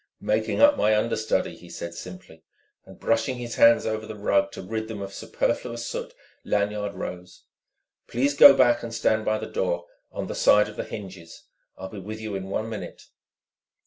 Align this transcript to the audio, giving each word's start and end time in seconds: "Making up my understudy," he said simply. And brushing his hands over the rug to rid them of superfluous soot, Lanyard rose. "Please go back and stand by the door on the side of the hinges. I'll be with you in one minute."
"Making 0.19 0.61
up 0.63 0.77
my 0.77 0.95
understudy," 0.97 1.55
he 1.55 1.69
said 1.69 1.93
simply. 1.93 2.43
And 2.87 2.99
brushing 2.99 3.37
his 3.37 3.53
hands 3.57 3.85
over 3.85 4.07
the 4.07 4.15
rug 4.17 4.51
to 4.53 4.63
rid 4.63 4.87
them 4.87 4.99
of 4.99 5.13
superfluous 5.13 5.85
soot, 5.85 6.15
Lanyard 6.43 6.95
rose. 6.95 7.43
"Please 8.07 8.33
go 8.33 8.55
back 8.57 8.81
and 8.81 8.95
stand 8.95 9.25
by 9.25 9.37
the 9.37 9.45
door 9.45 9.85
on 10.11 10.25
the 10.25 10.33
side 10.33 10.67
of 10.67 10.75
the 10.75 10.85
hinges. 10.85 11.43
I'll 11.77 11.89
be 11.89 11.99
with 11.99 12.19
you 12.19 12.33
in 12.33 12.49
one 12.49 12.67
minute." 12.67 13.09